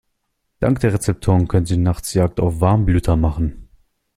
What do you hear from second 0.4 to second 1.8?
Dank der Rezeptoren können sie